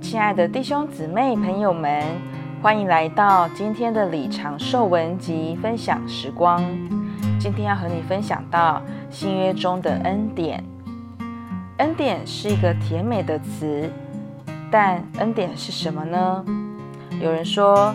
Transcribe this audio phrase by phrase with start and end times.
[0.00, 2.02] 亲爱的弟兄姊妹、朋友们，
[2.62, 6.64] 欢迎来到今天的李长寿文集分享时光。
[7.38, 10.64] 今天要和你分享到新约中的恩典。
[11.78, 13.90] 恩典是一个甜美的词，
[14.70, 16.44] 但恩典是什么呢？
[17.20, 17.94] 有人说，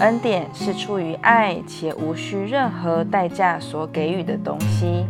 [0.00, 5.04] 恩典是出于爱且无需任何代价所给予的东西。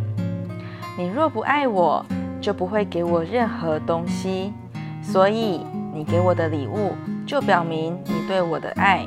[0.97, 2.05] 你若不爱我，
[2.39, 4.53] 就不会给我任何东西。
[5.01, 5.65] 所以。
[5.91, 6.93] 你给我的礼物，
[7.25, 9.05] 就表明你对我的爱。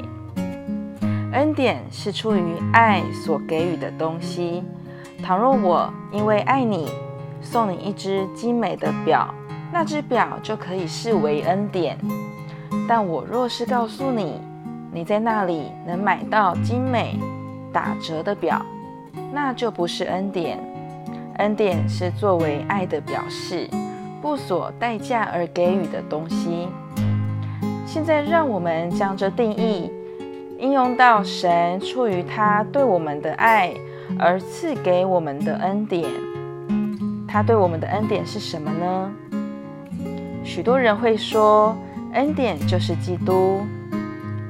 [1.33, 2.43] 恩典是出于
[2.73, 4.63] 爱所给予的东西。
[5.23, 6.91] 倘若我因为爱你，
[7.41, 9.33] 送你一只精美的表，
[9.73, 11.97] 那只表就可以视为恩典。
[12.87, 14.39] 但我若是告诉你，
[14.93, 17.19] 你在那里能买到精美
[17.73, 18.61] 打折的表，
[19.33, 20.59] 那就不是恩典。
[21.37, 23.69] 恩典是作为爱的表示。
[24.23, 26.69] 不索代价而给予的东西。
[27.85, 29.91] 现在，让我们将这定义
[30.61, 33.75] 应用到神出于他对我们的爱
[34.17, 36.09] 而赐给我们的恩典。
[37.27, 39.13] 他对我们的恩典是什么呢？
[40.45, 41.77] 许多人会说，
[42.13, 43.67] 恩典就是基督。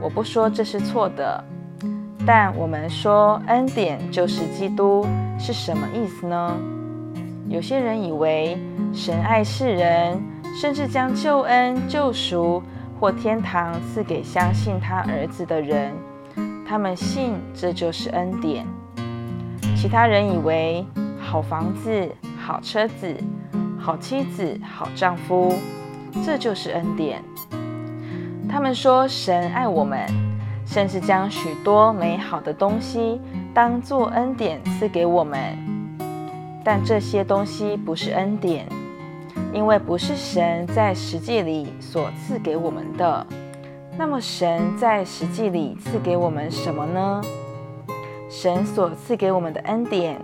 [0.02, 1.42] 我不说这是错的，
[2.26, 5.06] 但我们说恩典就是基督
[5.38, 6.54] 是什么意思呢？
[7.52, 8.56] 有些人以为
[8.94, 10.18] 神爱世人，
[10.58, 12.62] 甚至将救恩、救赎
[12.98, 15.92] 或天堂赐给相信他儿子的人，
[16.66, 18.64] 他们信这就是恩典。
[19.76, 20.82] 其他人以为
[21.20, 22.08] 好房子、
[22.40, 23.14] 好车子、
[23.78, 25.54] 好妻子、好丈夫，
[26.24, 27.22] 这就是恩典。
[28.48, 30.00] 他们说神爱我们，
[30.64, 33.20] 甚至将许多美好的东西
[33.52, 35.71] 当作恩典赐给我们。
[36.64, 38.66] 但这些东西不是恩典，
[39.52, 43.26] 因为不是神在实际里所赐给我们的。
[43.98, 47.20] 那么，神在实际里赐给我们什么呢？
[48.30, 50.18] 神所赐给我们的恩典，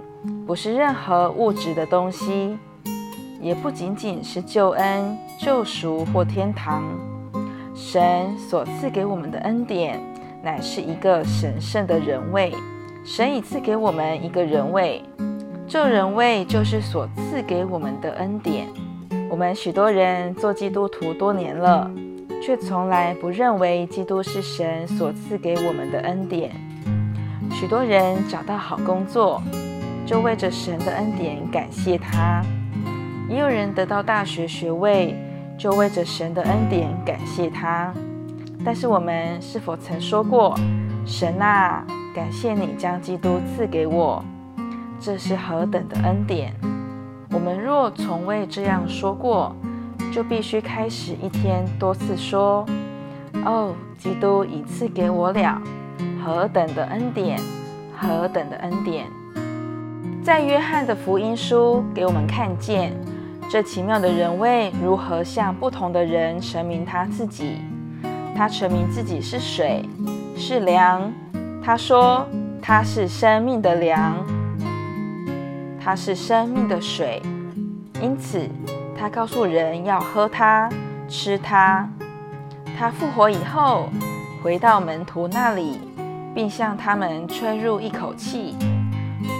[0.47, 2.57] 不是任何物质的东西，
[3.41, 6.83] 也不仅仅是救恩、救赎或天堂。
[7.75, 10.01] 神所赐给我们的恩典，
[10.43, 12.55] 乃是一个神圣的人位。
[13.05, 15.03] 神已赐给我们一个人位。
[15.69, 18.67] 救人位就是所赐给我们的恩典。
[19.29, 21.91] 我们许多人做基督徒多年了，
[22.43, 26.51] 却从来不认为基督是神所赐给我们的恩典。
[27.53, 29.43] 许多人找到好工作，
[30.07, 32.43] 就为着神的恩典感谢他；
[33.29, 35.15] 也有人得到大学学位，
[35.59, 37.93] 就为着神的恩典感谢他。
[38.65, 40.59] 但是我们是否曾说过
[41.05, 44.25] ：“神啊，感谢你将基督赐给我。”
[45.01, 46.53] 这是何等的恩典！
[47.31, 49.55] 我们若从未这样说过，
[50.13, 52.67] 就必须开始一天多次说
[53.47, 55.63] ：“哦，基督已赐给我了，
[56.25, 57.39] 何等的恩典，
[57.97, 59.07] 何等的恩典！”
[60.25, 62.93] 在约翰的福音书给我们看见
[63.49, 67.59] 这奇妙的人位如何向不同的人陈明他自己。
[68.37, 69.89] 他陈明自己是水，
[70.37, 71.13] 是粮。
[71.63, 72.27] 他说
[72.61, 74.17] 他是生命的粮。
[75.89, 77.23] 它是生命的水，
[78.03, 78.47] 因此
[78.95, 80.69] 他告诉人要喝它、
[81.09, 81.89] 吃它。
[82.79, 83.89] 他复活以后，
[84.43, 85.81] 回到门徒那里，
[86.35, 88.55] 并向他们吹入一口气。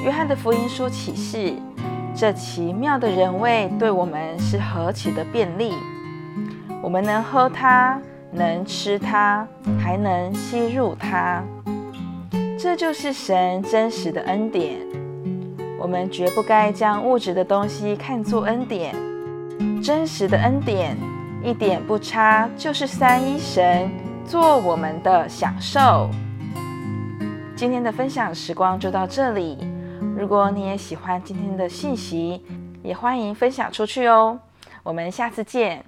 [0.03, 1.53] 约翰的福音书启示，
[2.15, 5.75] 这奇妙的人位对我们是何其的便利！
[6.81, 8.01] 我们能喝它，
[8.33, 9.47] 能吃它，
[9.79, 11.45] 还能吸入它。
[12.59, 14.79] 这就是神真实的恩典。
[15.79, 18.95] 我们绝不该将物质的东西看作恩典，
[19.81, 20.97] 真实的恩典
[21.43, 23.89] 一点不差，就是三一神
[24.27, 26.11] 做我们的享受。
[27.55, 29.57] 今天的分享时光就到这里，
[30.17, 32.43] 如果你也喜欢今天的信息，
[32.83, 34.39] 也欢迎分享出去哦。
[34.83, 35.85] 我们下次见。